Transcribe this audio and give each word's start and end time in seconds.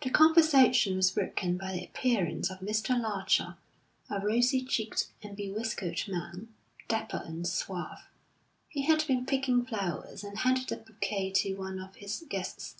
The 0.00 0.10
conversation 0.10 0.94
was 0.94 1.10
broken 1.10 1.56
by 1.56 1.72
the 1.72 1.82
appearance 1.82 2.50
of 2.52 2.60
Mr. 2.60 2.96
Larcher, 2.96 3.56
a 4.08 4.20
rosy 4.20 4.62
cheeked 4.64 5.08
and 5.24 5.36
be 5.36 5.50
whiskered 5.50 6.02
man, 6.06 6.54
dapper 6.86 7.20
and 7.24 7.44
suave. 7.44 8.06
He 8.68 8.82
had 8.82 9.04
been 9.08 9.26
picking 9.26 9.64
flowers, 9.66 10.22
and 10.22 10.38
handed 10.38 10.70
a 10.70 10.76
bouquet 10.76 11.32
to 11.32 11.54
one 11.56 11.80
of 11.80 11.96
his 11.96 12.24
guests. 12.28 12.76